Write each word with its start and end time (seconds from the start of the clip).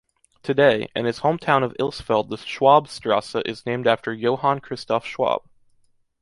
Today, 0.41 0.87
in 0.95 1.05
his 1.05 1.19
hometown 1.19 1.63
of 1.63 1.75
Ilsfeld 1.79 2.29
the 2.29 2.35
“Schwabstraße” 2.37 3.43
is 3.45 3.67
named 3.67 3.85
after 3.85 4.11
Johann 4.15 4.59
Christoph 4.59 5.05
Schwab. 5.05 5.43